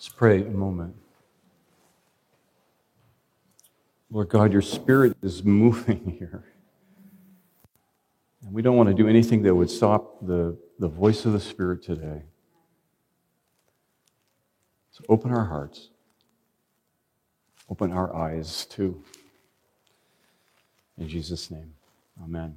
[0.00, 0.96] Let's pray a moment.
[4.10, 6.42] Lord God, your spirit is moving here.
[8.42, 11.38] And we don't want to do anything that would stop the, the voice of the
[11.38, 12.22] Spirit today.
[14.92, 15.90] So open our hearts,
[17.68, 19.04] open our eyes too.
[20.96, 21.74] In Jesus' name,
[22.24, 22.56] amen.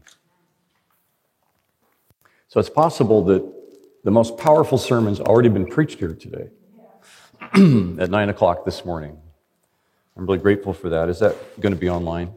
[2.48, 3.44] So it's possible that
[4.06, 6.48] the most powerful sermon's already been preached here today
[8.00, 9.16] at 9 o'clock this morning.
[10.18, 11.08] I'm really grateful for that.
[11.08, 12.34] Is that going to be online?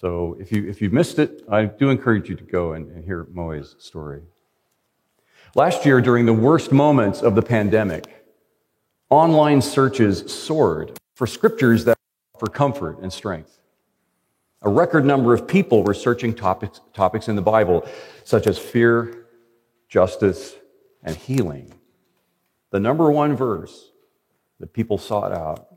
[0.00, 3.04] So if you, if you missed it, I do encourage you to go and, and
[3.04, 4.22] hear Moe's story.
[5.56, 8.26] Last year, during the worst moments of the pandemic,
[9.10, 11.98] online searches soared for scriptures that
[12.36, 13.58] offer comfort and strength.
[14.62, 17.88] A record number of people were searching topics, topics in the Bible,
[18.22, 19.26] such as fear,
[19.88, 20.54] justice,
[21.02, 21.74] and healing.
[22.70, 23.90] The number one verse
[24.60, 25.68] that people sought out,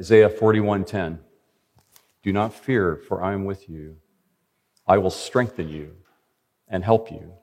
[0.00, 1.20] Isaiah 41:10.
[2.22, 3.96] Do not fear, for I am with you.
[4.86, 5.96] I will strengthen you
[6.68, 7.34] and help you.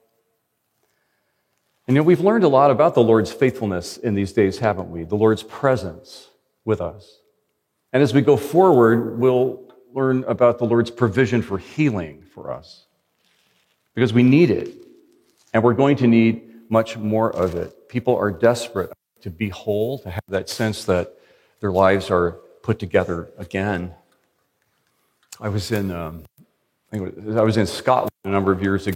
[1.87, 5.03] And know, we've learned a lot about the Lord's faithfulness in these days, haven't we?
[5.03, 6.29] The Lord's presence
[6.63, 7.19] with us.
[7.91, 12.85] And as we go forward, we'll learn about the Lord's provision for healing for us.
[13.95, 14.75] Because we need it.
[15.51, 17.89] And we're going to need much more of it.
[17.89, 21.13] People are desperate to be whole, to have that sense that
[21.59, 22.31] their lives are
[22.61, 23.93] put together again.
[25.39, 26.25] I was in, um,
[26.91, 28.95] I, was, in Scotland a number of years ago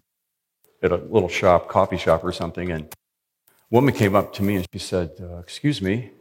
[0.82, 2.88] at a little shop, coffee shop or something, and a
[3.70, 6.12] woman came up to me and she said, uh, "Excuse me,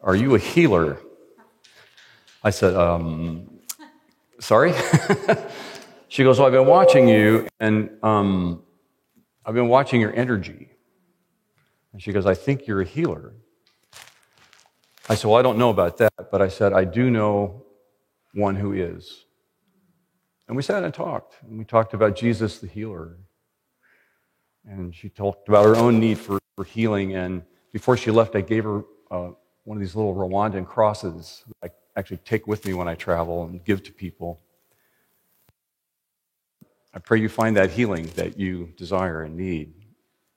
[0.00, 0.98] are you a healer?"
[2.42, 3.60] I said, um,
[4.40, 4.72] "Sorry."
[6.08, 8.62] she goes, "Well, I've been watching you, and um,
[9.44, 10.70] I've been watching your energy."
[11.92, 13.34] And she goes, "I think you're a healer."
[15.10, 17.64] I said, Well, I don't know about that, but I said, I do know
[18.34, 19.24] one who is.
[20.46, 21.36] And we sat and talked.
[21.42, 23.16] And we talked about Jesus the healer.
[24.66, 27.14] And she talked about her own need for, for healing.
[27.14, 29.30] And before she left, I gave her uh,
[29.64, 33.64] one of these little Rwandan crosses I actually take with me when I travel and
[33.64, 34.40] give to people.
[36.92, 39.72] I pray you find that healing that you desire and need.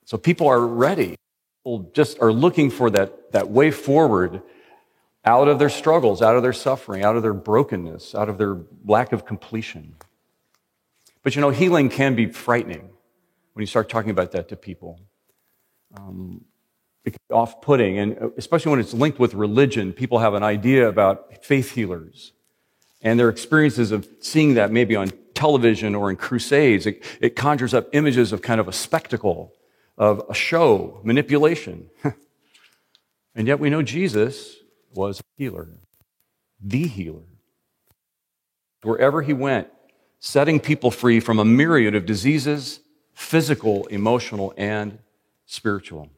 [0.05, 1.17] So people are ready.
[1.63, 4.41] People just are looking for that, that way forward
[5.23, 8.57] out of their struggles, out of their suffering, out of their brokenness, out of their
[8.85, 9.95] lack of completion.
[11.23, 12.89] But you know, healing can be frightening
[13.53, 14.99] when you start talking about that to people.
[15.95, 16.45] Um,
[17.05, 20.43] it can be off putting, and especially when it's linked with religion, people have an
[20.43, 22.33] idea about faith healers
[23.01, 26.85] and their experiences of seeing that maybe on television or in crusades.
[26.85, 29.53] It, it conjures up images of kind of a spectacle,
[29.97, 31.89] of a show, manipulation.
[33.35, 34.57] and yet we know Jesus
[34.93, 35.69] was a healer,
[36.59, 37.23] the healer.
[38.83, 39.67] Wherever he went,
[40.19, 42.79] setting people free from a myriad of diseases,
[43.13, 44.99] physical, emotional, and
[45.45, 46.09] spiritual.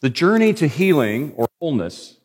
[0.00, 2.18] The journey to healing or wholeness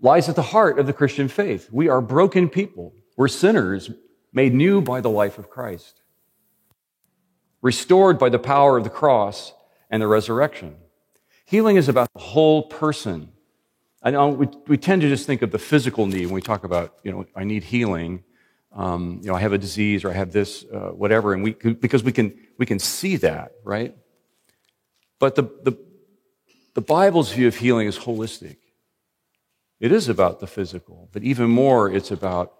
[0.00, 1.68] lies at the heart of the Christian faith.
[1.72, 2.92] We are broken people.
[3.16, 3.90] We're sinners
[4.32, 6.02] made new by the life of Christ,
[7.62, 9.52] restored by the power of the cross
[9.90, 10.76] and the resurrection.
[11.44, 13.32] Healing is about the whole person
[14.06, 16.62] I know we, we tend to just think of the physical need when we talk
[16.62, 18.22] about, you know, I need healing.
[18.72, 21.54] Um, you know, I have a disease or I have this, uh, whatever, and we
[21.54, 23.96] because we can we can see that, right?
[25.18, 25.76] But the, the
[26.74, 28.58] the Bible's view of healing is holistic.
[29.80, 32.54] It is about the physical, but even more, it's about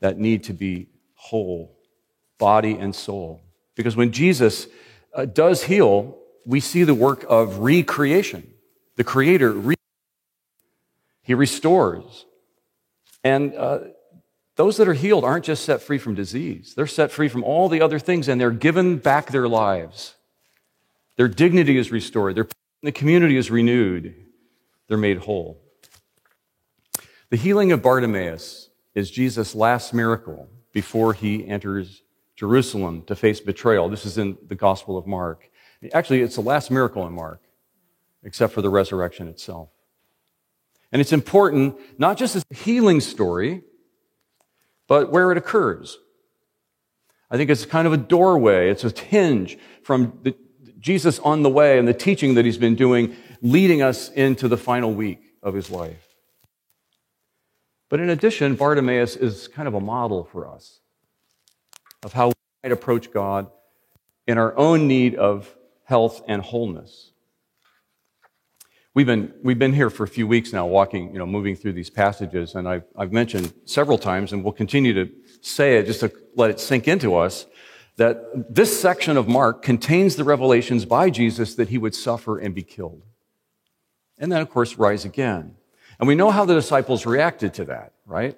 [0.00, 1.76] that need to be whole,
[2.38, 3.42] body and soul.
[3.76, 4.66] Because when Jesus
[5.14, 8.52] uh, does heal, we see the work of recreation.
[8.96, 9.76] The Creator re-
[11.22, 12.26] he restores.
[13.22, 13.78] And uh,
[14.56, 17.68] those that are healed aren't just set free from disease, they're set free from all
[17.68, 20.14] the other things and they're given back their lives.
[21.16, 22.48] Their dignity is restored, their
[22.82, 24.14] the community is renewed,
[24.86, 25.60] they're made whole.
[27.30, 32.02] The healing of Bartimaeus is Jesus' last miracle before he enters
[32.36, 33.88] Jerusalem to face betrayal.
[33.88, 35.50] This is in the Gospel of Mark.
[35.92, 37.40] Actually, it's the last miracle in Mark,
[38.22, 39.70] except for the resurrection itself.
[40.92, 43.62] And it's important not just as a healing story,
[44.86, 45.98] but where it occurs.
[47.30, 50.36] I think it's kind of a doorway, it's a hinge from the,
[50.78, 54.56] Jesus on the way and the teaching that he's been doing, leading us into the
[54.56, 56.06] final week of his life.
[57.88, 60.80] But in addition, Bartimaeus is kind of a model for us
[62.02, 63.50] of how we might approach God
[64.26, 65.54] in our own need of
[65.84, 67.12] health and wholeness.
[68.94, 71.74] We've been, we've been here for a few weeks now, walking, you know, moving through
[71.74, 75.12] these passages, and I've, I've mentioned several times, and we'll continue to
[75.42, 77.46] say it just to let it sink into us,
[77.96, 82.54] that this section of Mark contains the revelations by Jesus that he would suffer and
[82.54, 83.02] be killed.
[84.18, 85.56] And then, of course, rise again.
[85.98, 88.36] And we know how the disciples reacted to that, right?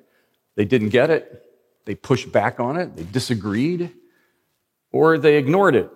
[0.57, 1.45] They didn't get it,
[1.89, 3.95] they pushed back on it, they disagreed,
[4.93, 5.91] or they ignored it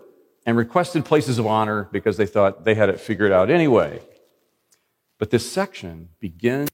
[0.47, 4.01] and requested places of honor because they thought they had it figured out anyway.
[5.19, 6.71] But this section begins,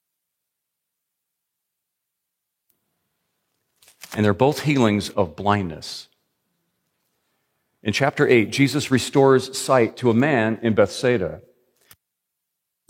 [4.14, 6.06] and they're both healings of blindness.
[7.82, 11.40] In chapter 8, Jesus restores sight to a man in Bethsaida.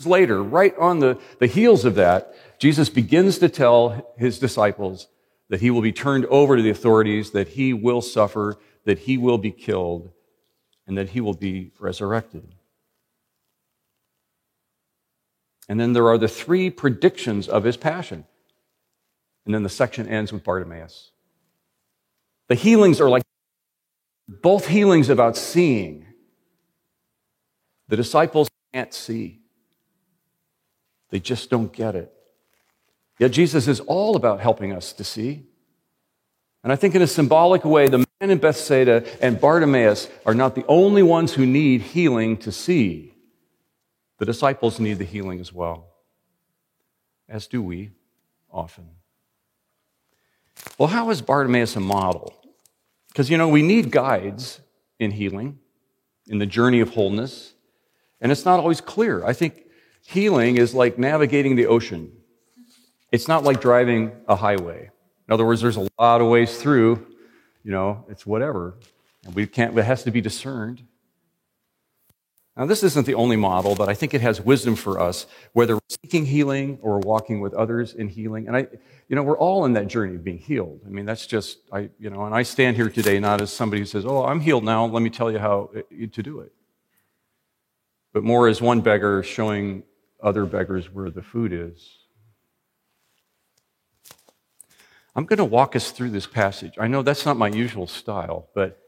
[0.05, 5.07] Later, right on the, the heels of that, Jesus begins to tell his disciples
[5.49, 9.17] that he will be turned over to the authorities, that he will suffer, that he
[9.17, 10.11] will be killed,
[10.87, 12.55] and that he will be resurrected.
[15.67, 18.25] And then there are the three predictions of his passion.
[19.45, 21.11] And then the section ends with Bartimaeus.
[22.47, 23.23] The healings are like
[24.27, 26.05] both healings about seeing.
[27.87, 29.41] The disciples can't see,
[31.09, 32.13] they just don't get it.
[33.19, 35.43] Yet Jesus is all about helping us to see.
[36.63, 40.55] And I think in a symbolic way, the man in Bethsaida and Bartimaeus are not
[40.55, 43.13] the only ones who need healing to see.
[44.17, 45.87] The disciples need the healing as well,
[47.29, 47.91] as do we
[48.51, 48.89] often.
[50.77, 52.33] Well, how is Bartimaeus a model?
[53.07, 54.59] Because, you know, we need guides
[54.99, 55.59] in healing,
[56.27, 57.53] in the journey of wholeness,
[58.21, 59.25] and it's not always clear.
[59.25, 59.65] I think
[60.05, 62.11] healing is like navigating the ocean,
[63.11, 64.89] it's not like driving a highway.
[65.27, 67.05] In other words, there's a lot of ways through,
[67.63, 68.75] you know, it's whatever.
[69.25, 70.83] And we can't, it has to be discerned.
[72.59, 75.75] Now, this isn't the only model, but I think it has wisdom for us, whether
[75.75, 78.47] we're seeking healing or walking with others in healing.
[78.47, 78.67] And I,
[79.07, 80.81] you know, we're all in that journey of being healed.
[80.85, 83.81] I mean, that's just, I, you know, and I stand here today not as somebody
[83.81, 85.81] who says, oh, I'm healed now, let me tell you how uh,
[86.11, 86.51] to do it.
[88.11, 89.83] But more as one beggar showing
[90.21, 91.98] other beggars where the food is.
[95.15, 96.73] I'm going to walk us through this passage.
[96.79, 98.79] I know that's not my usual style, but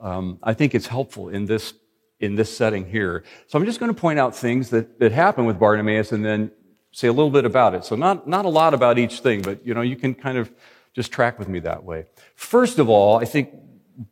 [0.00, 1.74] um, I think it's helpful in this
[2.20, 3.24] in this setting here.
[3.46, 6.50] So I'm just going to point out things that, that happen with Bartimaeus and then
[6.90, 7.84] say a little bit about it.
[7.84, 10.50] So not, not a lot about each thing, but you know, you can kind of
[10.94, 12.06] just track with me that way.
[12.34, 13.50] First of all, I think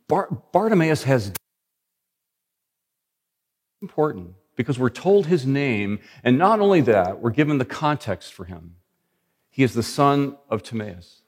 [0.07, 1.33] Bar- Bartimaeus has
[3.81, 8.45] important because we're told his name, and not only that, we're given the context for
[8.45, 8.75] him.
[9.49, 11.21] He is the son of Timaeus.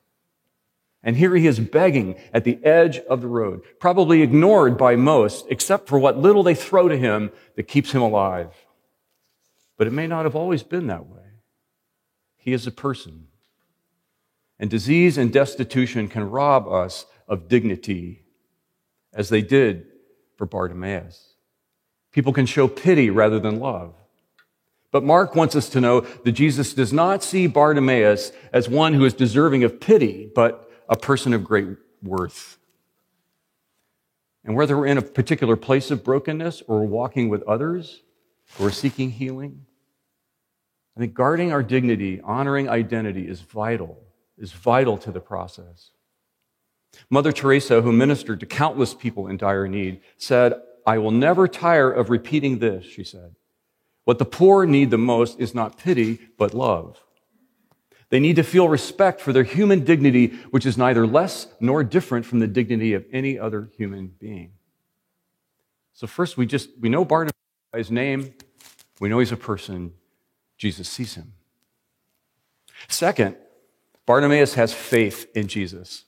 [1.02, 5.46] And here he is begging at the edge of the road, probably ignored by most,
[5.50, 8.54] except for what little they throw to him that keeps him alive.
[9.78, 11.22] But it may not have always been that way.
[12.36, 13.28] He is a person.
[14.60, 18.24] And disease and destitution can rob us of dignity,
[19.14, 19.86] as they did
[20.36, 21.36] for Bartimaeus.
[22.12, 23.94] People can show pity rather than love.
[24.92, 29.06] But Mark wants us to know that Jesus does not see Bartimaeus as one who
[29.06, 31.68] is deserving of pity, but a person of great
[32.04, 32.58] worth.
[34.44, 38.02] And whether we're in a particular place of brokenness or walking with others
[38.60, 39.66] or seeking healing,
[40.98, 44.04] I think guarding our dignity, honoring identity is vital,
[44.38, 45.92] is vital to the process.
[47.10, 50.54] Mother Teresa, who ministered to countless people in dire need, said,
[50.86, 53.36] I will never tire of repeating this, she said.
[54.06, 57.00] What the poor need the most is not pity, but love.
[58.10, 62.26] They need to feel respect for their human dignity, which is neither less nor different
[62.26, 64.54] from the dignity of any other human being.
[65.94, 67.34] So first, we just we know Barnabas
[67.72, 68.34] by his name.
[69.00, 69.94] We know he's a person.
[70.58, 71.34] Jesus sees him.
[72.88, 73.36] Second,
[74.06, 76.06] Bartimaeus has faith in Jesus.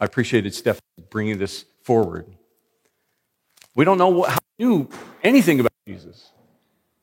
[0.00, 0.80] I appreciated Steph
[1.10, 2.26] bringing this forward.
[3.74, 4.88] We don't know how he knew
[5.22, 6.30] anything about Jesus,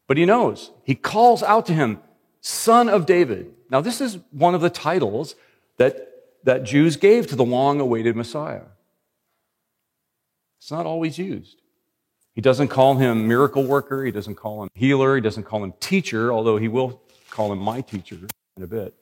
[0.08, 0.72] but he knows.
[0.84, 2.00] He calls out to him,
[2.43, 3.53] Son of David.
[3.69, 5.35] Now, this is one of the titles
[5.77, 6.09] that,
[6.43, 8.63] that Jews gave to the long awaited Messiah.
[10.59, 11.62] It's not always used.
[12.35, 15.73] He doesn't call him miracle worker, he doesn't call him healer, he doesn't call him
[15.79, 18.17] teacher, although he will call him my teacher
[18.57, 18.93] in a bit.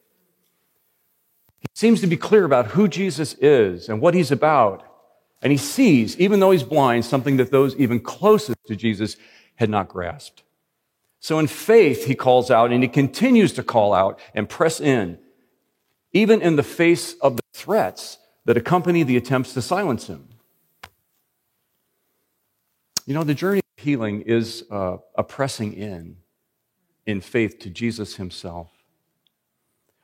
[1.59, 4.85] He seems to be clear about who Jesus is and what he's about.
[5.41, 9.17] And he sees, even though he's blind, something that those even closest to Jesus
[9.55, 10.43] had not grasped.
[11.21, 15.19] So in faith, he calls out and he continues to call out and press in,
[16.11, 20.27] even in the face of the threats that accompany the attempts to silence him.
[23.05, 26.17] You know, the journey of healing is uh, a pressing in
[27.05, 28.71] in faith to Jesus himself.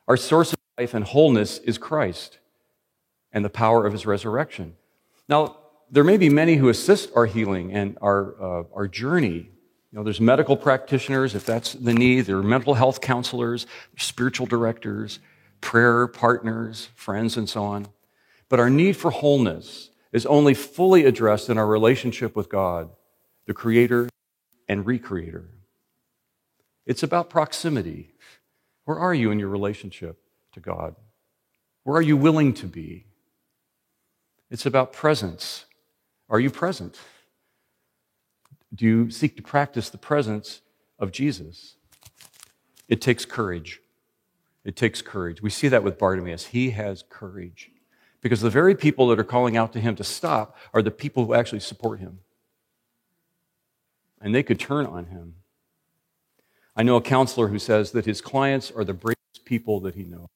[0.06, 2.38] Our source of life and wholeness is Christ
[3.32, 4.76] and the power of his resurrection.
[5.28, 5.56] Now,
[5.90, 9.50] there may be many who assist our healing and our, uh, our journey.
[9.98, 12.26] Know, there's medical practitioners, if that's the need.
[12.26, 15.18] There are mental health counselors, spiritual directors,
[15.60, 17.88] prayer partners, friends, and so on.
[18.48, 22.90] But our need for wholeness is only fully addressed in our relationship with God,
[23.46, 24.08] the Creator
[24.68, 25.46] and Recreator.
[26.86, 28.14] It's about proximity.
[28.84, 30.20] Where are you in your relationship
[30.52, 30.94] to God?
[31.82, 33.06] Where are you willing to be?
[34.48, 35.64] It's about presence.
[36.30, 36.96] Are you present?
[38.74, 40.60] Do you seek to practice the presence
[40.98, 41.76] of Jesus?
[42.88, 43.80] It takes courage.
[44.64, 45.40] It takes courage.
[45.40, 46.46] We see that with Bartimaeus.
[46.46, 47.70] He has courage.
[48.20, 51.24] Because the very people that are calling out to him to stop are the people
[51.24, 52.18] who actually support him.
[54.20, 55.34] And they could turn on him.
[56.76, 60.04] I know a counselor who says that his clients are the bravest people that he
[60.04, 60.28] knows.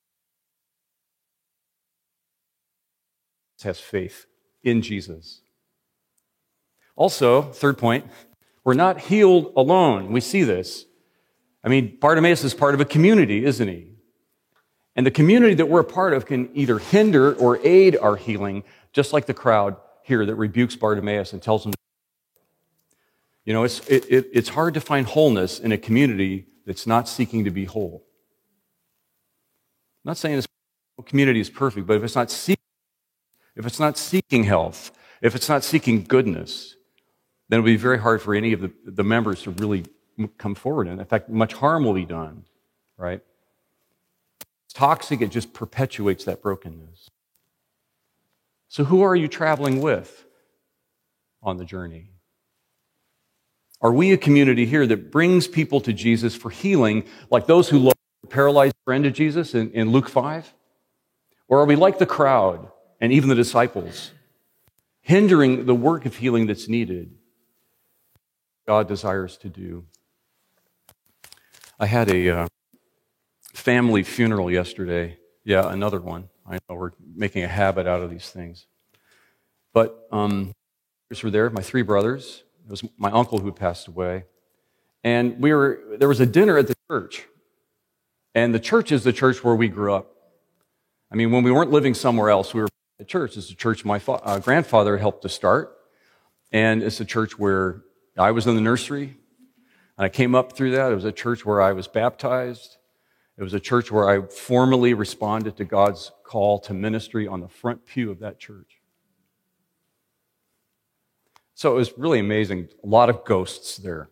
[3.62, 4.26] Has faith
[4.64, 5.42] in Jesus.
[6.96, 8.06] Also, third point,
[8.64, 10.12] we're not healed alone.
[10.12, 10.86] We see this.
[11.64, 13.88] I mean, Bartimaeus is part of a community, isn't he?
[14.94, 18.64] And the community that we're a part of can either hinder or aid our healing,
[18.92, 21.72] just like the crowd here that rebukes Bartimaeus and tells him.
[23.44, 27.08] You know, it's, it, it, it's hard to find wholeness in a community that's not
[27.08, 28.04] seeking to be whole.
[30.04, 30.46] I'm not saying this
[31.06, 32.62] community is perfect, but if it's not seeking,
[33.56, 36.76] if it's not seeking health, if it's not seeking goodness,
[37.52, 39.84] then it'll be very hard for any of the, the members to really
[40.38, 40.88] come forward.
[40.88, 42.46] And in fact, much harm will be done,
[42.96, 43.20] right?
[44.64, 47.10] It's toxic, it just perpetuates that brokenness.
[48.68, 50.24] So, who are you traveling with
[51.42, 52.12] on the journey?
[53.82, 57.78] Are we a community here that brings people to Jesus for healing, like those who
[57.78, 60.54] love the paralyzed friend of Jesus in, in Luke 5?
[61.48, 64.12] Or are we like the crowd and even the disciples,
[65.02, 67.18] hindering the work of healing that's needed?
[68.66, 69.84] God desires to do.
[71.78, 72.48] I had a, uh,
[73.52, 75.18] family funeral yesterday.
[75.44, 76.28] Yeah, another one.
[76.48, 78.66] I know we're making a habit out of these things.
[79.72, 80.52] But um,
[81.22, 82.44] were there, my three brothers.
[82.64, 84.24] It was my uncle who passed away.
[85.04, 87.26] And we were, there was a dinner at the church.
[88.34, 90.14] And the church is the church where we grew up.
[91.10, 93.36] I mean, when we weren't living somewhere else, we were at church.
[93.36, 95.76] It's a church my fa- uh, grandfather helped to start.
[96.50, 97.82] And it's a church where
[98.16, 99.16] I was in the nursery.
[99.98, 100.90] And I came up through that.
[100.90, 102.76] It was a church where I was baptized.
[103.36, 107.48] It was a church where I formally responded to God's call to ministry on the
[107.48, 108.80] front pew of that church.
[111.54, 112.68] So it was really amazing.
[112.82, 114.08] A lot of ghosts there.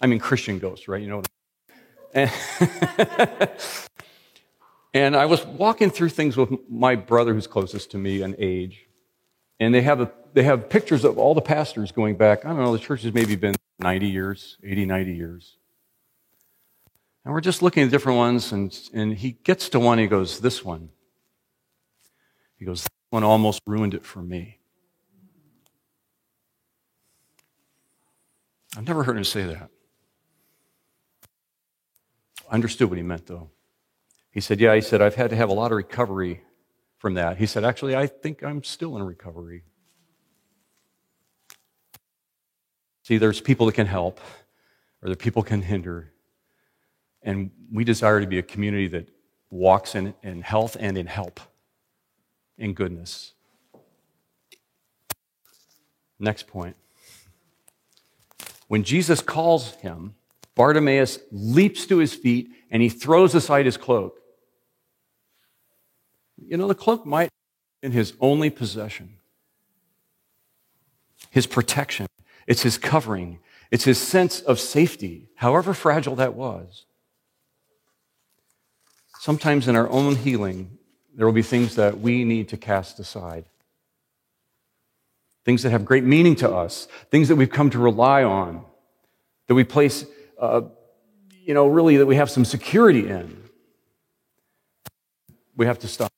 [0.00, 1.02] I mean, Christian ghosts, right?
[1.02, 1.22] You know.
[2.14, 2.30] And,
[4.94, 8.85] and I was walking through things with my brother, who's closest to me in age,
[9.58, 12.44] and they have a, they have pictures of all the pastors going back.
[12.44, 12.72] I don't know.
[12.72, 15.56] The church has maybe been 90 years, 80, 90 years.
[17.24, 20.40] And we're just looking at different ones, and, and he gets to one, he goes,
[20.40, 20.90] This one.
[22.56, 24.58] He goes, This one almost ruined it for me.
[28.76, 29.70] I've never heard him say that.
[32.48, 33.50] I understood what he meant, though.
[34.30, 36.42] He said, Yeah, he said, I've had to have a lot of recovery
[37.06, 37.36] from that.
[37.36, 39.62] He said, Actually, I think I'm still in recovery.
[43.04, 44.18] See, there's people that can help,
[45.00, 46.12] or there people can hinder.
[47.22, 49.08] And we desire to be a community that
[49.50, 51.38] walks in, in health and in help,
[52.58, 53.34] in goodness.
[56.18, 56.74] Next point.
[58.66, 60.16] When Jesus calls him,
[60.56, 64.18] Bartimaeus leaps to his feet and he throws aside his cloak.
[66.38, 67.30] You know, the cloak might
[67.82, 69.16] be his only possession,
[71.30, 72.06] his protection.
[72.46, 73.40] It's his covering,
[73.70, 76.84] it's his sense of safety, however fragile that was.
[79.18, 80.78] Sometimes in our own healing,
[81.14, 83.46] there will be things that we need to cast aside.
[85.44, 88.64] Things that have great meaning to us, things that we've come to rely on,
[89.46, 90.04] that we place,
[90.38, 90.62] uh,
[91.44, 93.44] you know, really that we have some security in.
[95.56, 96.12] We have to stop.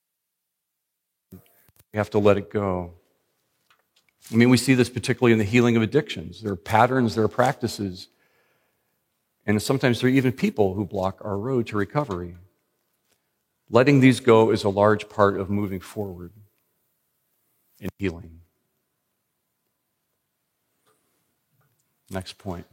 [1.92, 2.92] We have to let it go.
[4.30, 6.42] I mean, we see this particularly in the healing of addictions.
[6.42, 8.08] There are patterns, there are practices,
[9.46, 12.36] and sometimes there are even people who block our road to recovery.
[13.70, 16.32] Letting these go is a large part of moving forward
[17.80, 18.40] in healing.
[22.10, 22.66] Next point.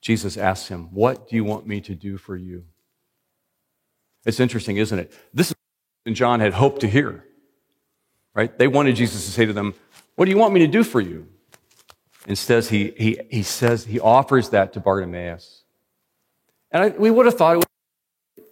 [0.00, 2.64] Jesus asks him, What do you want me to do for you?
[4.24, 5.12] It's interesting, isn't it?
[5.32, 5.56] This is
[6.04, 7.24] what John had hoped to hear,
[8.34, 8.56] right?
[8.58, 9.74] They wanted Jesus to say to them,
[10.16, 11.28] What do you want me to do for you?
[12.26, 15.64] Instead, he, he, he says, he offers that to Bartimaeus.
[16.70, 17.66] And I, we would have thought, was,
[18.36, 18.44] of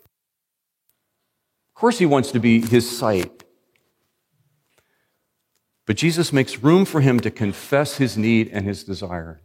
[1.75, 3.45] course, he wants to be his sight.
[5.87, 9.41] But Jesus makes room for him to confess his need and his desire.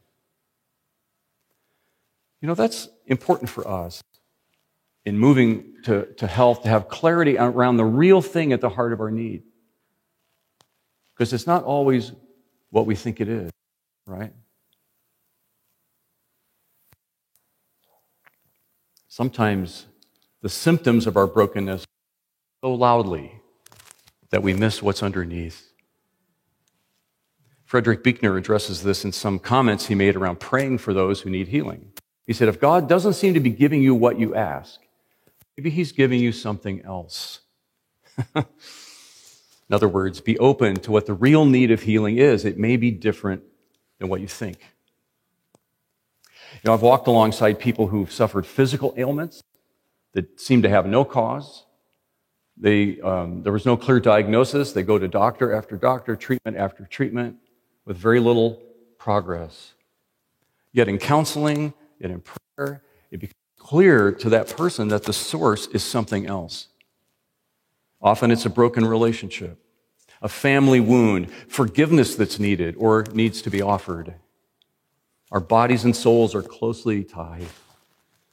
[2.42, 4.04] You know, that's important for us
[5.06, 8.92] in moving to, to health to have clarity around the real thing at the heart
[8.92, 9.44] of our need.
[11.14, 12.12] Because it's not always
[12.72, 13.52] what we think it is,
[14.06, 14.34] right?
[19.08, 19.86] Sometimes
[20.42, 21.86] the symptoms of our brokenness
[22.62, 23.40] so loudly
[24.32, 25.72] that we miss what's underneath.
[27.64, 31.48] Frederick Buechner addresses this in some comments he made around praying for those who need
[31.48, 31.92] healing.
[32.28, 34.82] He said, If God doesn't seem to be giving you what you ask,
[35.58, 37.42] maybe He's giving you something else.
[38.36, 38.46] in
[39.72, 42.46] other words, be open to what the real need of healing is.
[42.46, 43.44] It may be different
[44.00, 44.60] than what you think.
[46.54, 49.44] You know, I've walked alongside people who've suffered physical ailments
[50.14, 51.66] that seem to have no cause.
[52.58, 54.72] They, um, there was no clear diagnosis.
[54.72, 57.36] They go to doctor after doctor, treatment after treatment,
[57.86, 58.62] with very little
[58.98, 59.74] progress.
[60.72, 62.82] Yet in counseling, yet in prayer,
[63.12, 63.34] it becomes
[63.65, 66.67] clear to that person that the source is something else.
[68.00, 69.57] Often it's a broken relationship,
[70.22, 74.13] a family wound, forgiveness that's needed or needs to be offered.
[75.31, 77.48] Our bodies and souls are closely tied.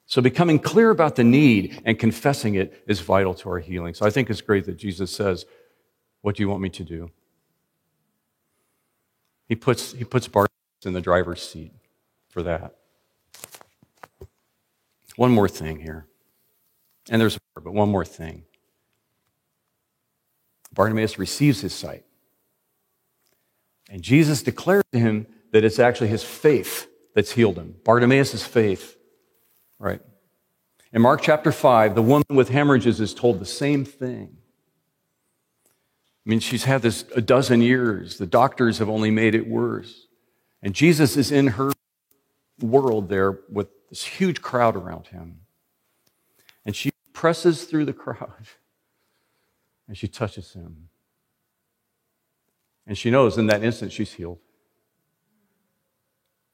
[0.05, 3.95] So becoming clear about the need and confessing it is vital to our healing.
[3.95, 5.47] So I think it's great that Jesus says,
[6.21, 7.11] What do you want me to do?
[9.49, 11.73] He puts, he puts Bartimaeus in the driver's seat
[12.29, 12.82] for that.
[15.17, 16.07] One more thing here.
[17.11, 18.45] And there's more, but one more thing.
[20.73, 22.05] Bartimaeus receives his sight.
[23.91, 27.75] And Jesus declares to him that it's actually his faith that's healed him.
[27.85, 28.97] Bartimaeus' faith.
[29.79, 30.01] Right?
[30.93, 34.37] In Mark chapter 5, the woman with hemorrhages is told the same thing.
[36.25, 38.19] I mean, she's had this a dozen years.
[38.19, 40.07] The doctors have only made it worse.
[40.63, 41.73] And Jesus is in her
[42.63, 45.41] world there with this huge crowd around him.
[46.65, 48.47] And she presses through the crowd
[49.89, 50.89] and she touches him.
[52.87, 54.39] And she knows in that instant she's healed.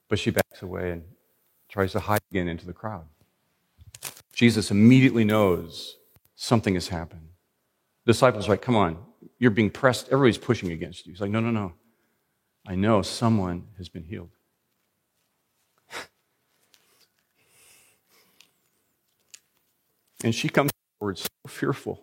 [0.09, 1.05] But she backs away and
[1.69, 3.05] tries to hide again into the crowd.
[4.33, 5.97] Jesus immediately knows
[6.35, 7.29] something has happened.
[8.05, 8.99] The disciples are like, come on,
[9.39, 10.07] you're being pressed.
[10.11, 11.13] Everybody's pushing against you.
[11.13, 11.73] He's like, no, no, no.
[12.67, 14.31] I know someone has been healed.
[20.25, 22.01] And she comes forward so fearful,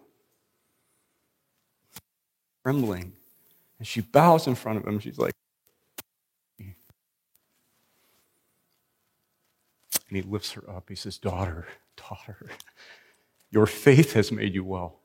[2.64, 3.14] trembling,
[3.80, 5.00] and she bows in front of him.
[5.00, 5.34] She's like,
[10.08, 10.90] and he lifts her up.
[10.90, 12.50] He says, Daughter, daughter,
[13.52, 15.00] your faith has made you well.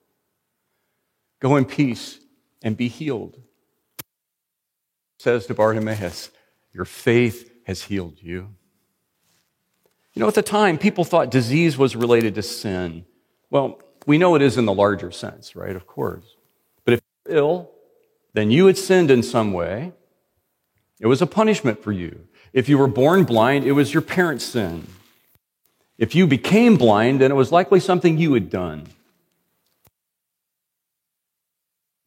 [1.41, 2.21] Go in peace
[2.63, 3.41] and be healed.
[5.19, 6.31] Says to Bartimaeus,
[6.73, 8.55] Your faith has healed you.
[10.15, 13.05] You know, at the time, people thought disease was related to sin.
[13.51, 15.77] Well, we know it is in the larger sense, right?
[15.77, 16.25] Of course.
[16.85, 17.71] But if you're ill,
[18.33, 19.93] then you had sinned in some way.
[21.01, 22.27] It was a punishment for you.
[22.53, 24.87] If you were born blind, it was your parents' sin.
[25.99, 28.87] If you became blind, then it was likely something you had done.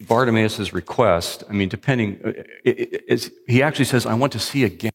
[0.02, 2.20] Bartimaeus' request, I mean, depending,
[2.66, 4.92] it, it, he actually says, I want to see again,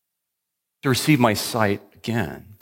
[0.83, 2.58] to receive my sight again.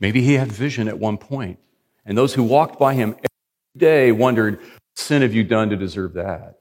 [0.00, 1.58] Maybe he had vision at one point,
[2.04, 5.76] and those who walked by him every day wondered, What sin have you done to
[5.76, 6.58] deserve that?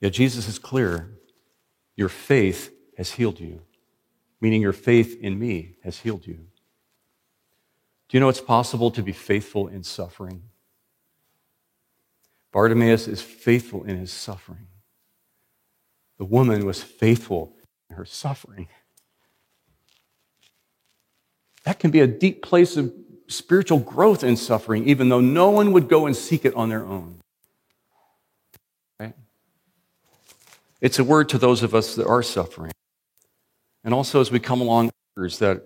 [0.00, 1.10] Yet Jesus is clear
[1.94, 3.62] your faith has healed you,
[4.40, 6.34] meaning your faith in me has healed you.
[8.08, 10.42] Do you know it's possible to be faithful in suffering?
[12.50, 14.66] Bartimaeus is faithful in his suffering.
[16.18, 17.56] The woman was faithful
[17.88, 18.68] in her suffering.
[21.64, 22.92] That can be a deep place of
[23.28, 26.84] spiritual growth in suffering, even though no one would go and seek it on their
[26.84, 27.20] own.
[28.98, 29.14] Right?
[30.80, 32.72] It's a word to those of us that are suffering.
[33.84, 35.62] And also, as we come along, others that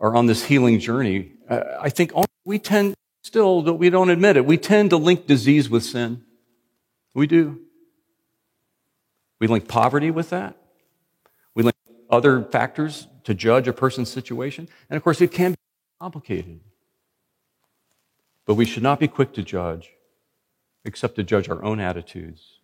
[0.00, 2.12] are on this healing journey, uh, I think
[2.44, 6.24] we tend, still, we don't admit it, we tend to link disease with sin.
[7.14, 7.60] We do.
[9.40, 10.56] We link poverty with that.
[11.54, 11.76] We link
[12.08, 14.68] other factors to judge a person's situation.
[14.88, 15.56] And of course, it can be
[16.00, 16.58] complicated.
[18.44, 19.90] But we should not be quick to judge,
[20.84, 22.58] except to judge our own attitudes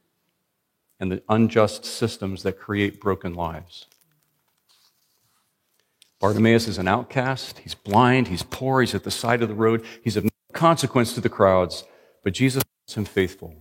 [0.98, 3.86] and the unjust systems that create broken lives.
[6.18, 7.58] Bartimaeus is an outcast.
[7.58, 8.26] He's blind.
[8.26, 8.80] He's poor.
[8.80, 9.84] He's at the side of the road.
[10.02, 11.84] He's of no consequence to the crowds.
[12.24, 13.54] But Jesus makes him faithful.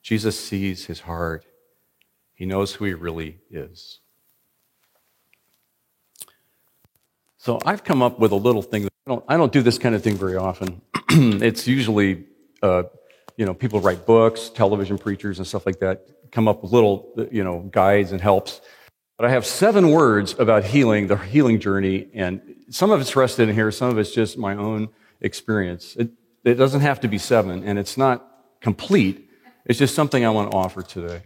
[0.00, 1.44] Jesus sees his heart.
[2.32, 4.00] He knows who he really is.
[7.42, 8.84] So I've come up with a little thing.
[8.84, 10.82] I don't, I don't do this kind of thing very often.
[11.08, 12.26] it's usually,
[12.62, 12.82] uh,
[13.38, 17.08] you know, people write books, television preachers, and stuff like that come up with little,
[17.32, 18.60] you know, guides and helps.
[19.16, 23.48] But I have seven words about healing, the healing journey, and some of it's rested
[23.48, 24.90] in here, some of it's just my own
[25.22, 25.96] experience.
[25.96, 26.10] It,
[26.44, 28.22] it doesn't have to be seven, and it's not
[28.60, 29.30] complete.
[29.64, 31.22] It's just something I want to offer today.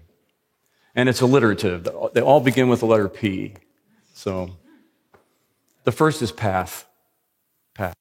[0.95, 1.89] And it's alliterative.
[2.13, 3.55] They all begin with the letter P.
[4.13, 4.57] So
[5.85, 6.87] the first is path.
[7.75, 7.95] Path.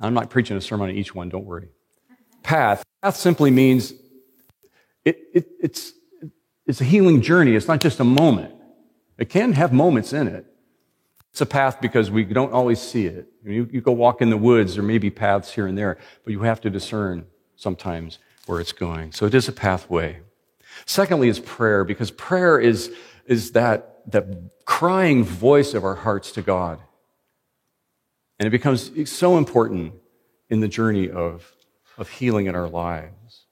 [0.00, 1.70] I'm not preaching a sermon on each one, don't worry.
[2.42, 2.82] Path.
[3.02, 3.92] Path simply means
[5.04, 5.92] it, it, it's,
[6.66, 7.54] it's a healing journey.
[7.54, 8.52] It's not just a moment.
[9.18, 10.46] It can have moments in it.
[11.32, 13.28] It's a path because we don't always see it.
[13.44, 16.32] You, you go walk in the woods, there may be paths here and there, but
[16.32, 19.12] you have to discern sometimes where it's going.
[19.12, 20.20] So it is a pathway.
[20.86, 22.92] Secondly, is prayer, because prayer is,
[23.26, 26.78] is that, that crying voice of our hearts to God.
[28.38, 29.94] And it becomes so important
[30.50, 31.50] in the journey of,
[31.96, 33.46] of healing in our lives.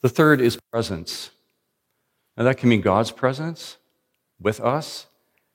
[0.00, 1.32] The third is presence.
[2.36, 3.76] Now, that can mean God's presence
[4.40, 5.06] with us.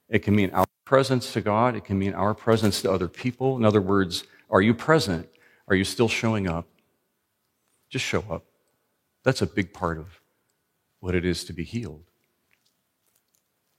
[0.10, 1.78] It can mean our presence to God.
[1.78, 3.56] It can mean our presence to other people.
[3.56, 5.30] In other words, are you present?
[5.70, 6.68] Are you still showing up?
[7.90, 8.44] Just show up.
[9.24, 10.20] That's a big part of
[11.00, 12.04] what it is to be healed.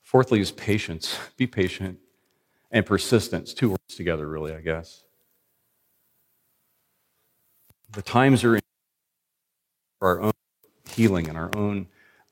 [0.08, 1.18] Fourthly, is patience.
[1.36, 1.98] Be patient
[2.70, 3.52] and persistence.
[3.52, 5.04] Two words together, really, I guess.
[7.92, 8.62] The times are in
[9.98, 10.32] for our own
[10.88, 11.88] healing and our own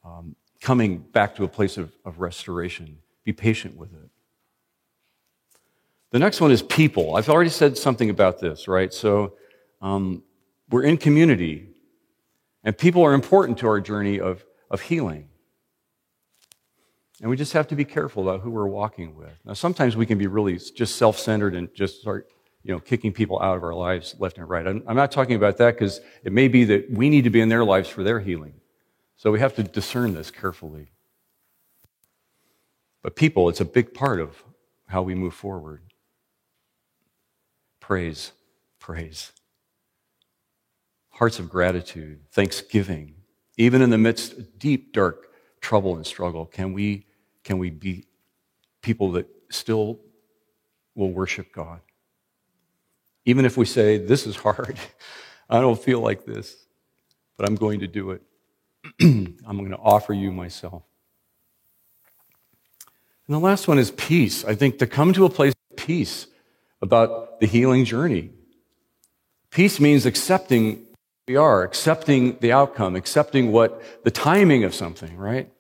[0.07, 2.97] um, coming back to a place of, of restoration.
[3.25, 4.09] Be patient with it.
[6.13, 7.15] The next one is people.
[7.17, 8.95] I've already said something about this, right?
[8.95, 9.35] So
[9.83, 10.23] um,
[10.71, 11.69] we're in community,
[12.65, 15.29] and people are important to our journey of, of healing.
[17.21, 19.33] And we just have to be careful about who we're walking with.
[19.45, 22.29] Now, sometimes we can be really just self centered and just start
[22.67, 24.67] you know, kicking people out of our lives left and right.
[24.67, 27.41] I'm, I'm not talking about that because it may be that we need to be
[27.41, 28.55] in their lives for their healing.
[29.17, 30.89] So we have to discern this carefully.
[33.03, 34.43] But people, it's a big part of
[34.87, 35.83] how we move forward.
[37.79, 38.33] Praise,
[38.81, 39.31] praise.
[41.11, 43.15] Hearts of gratitude, thanksgiving.
[43.57, 45.29] Even in the midst of deep, dark
[45.61, 47.06] trouble and struggle, can we,
[47.47, 48.05] can we be
[48.83, 50.01] people that still
[50.97, 51.81] will worship God?
[53.25, 54.77] Even if we say, This is hard,
[55.49, 56.67] I don't feel like this,
[57.37, 58.23] but I'm going to do it.
[59.01, 60.83] I'm going to offer you myself.
[63.29, 64.45] And the last one is peace.
[64.45, 66.27] I think to come to a place of peace
[66.83, 68.31] about the healing journey.
[69.51, 70.85] Peace means accepting
[71.29, 75.51] we are, accepting the outcome, accepting what the timing of something, right?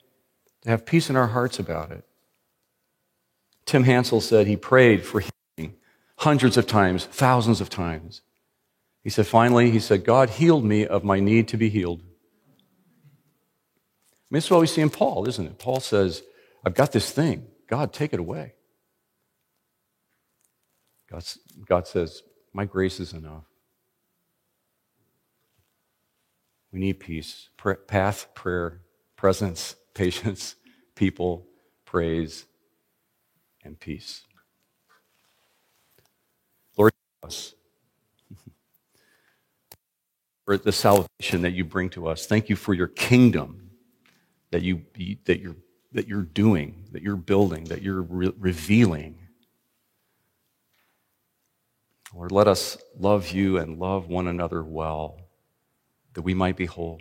[0.66, 2.04] To have peace in our hearts about it.
[3.66, 5.76] Tim Hansel said he prayed for healing
[6.18, 8.22] hundreds of times, thousands of times.
[9.04, 12.00] He said, finally, he said, God healed me of my need to be healed.
[12.00, 12.04] I
[14.28, 15.56] mean, that's what we see in Paul, isn't it?
[15.60, 16.24] Paul says,
[16.64, 17.46] I've got this thing.
[17.68, 18.54] God, take it away.
[21.08, 23.44] God says, My grace is enough.
[26.72, 27.50] We need peace,
[27.86, 28.80] path, prayer,
[29.14, 30.56] presence, patience,
[30.96, 31.46] people,
[31.86, 32.46] praise,
[33.64, 34.22] and peace
[36.78, 36.92] Lord,
[37.24, 37.54] us,
[40.44, 42.26] for the salvation that you bring to us.
[42.26, 43.70] Thank you for your kingdom
[44.50, 44.82] that, you,
[45.26, 45.56] that, you're,
[45.92, 49.18] that you're doing, that you're building, that you're re- revealing.
[52.14, 55.20] Lord, let us love you and love one another well,
[56.14, 57.00] that we might be whole.